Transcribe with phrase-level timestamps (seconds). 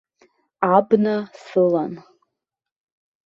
[0.75, 1.15] Абна
[1.45, 1.93] сылан.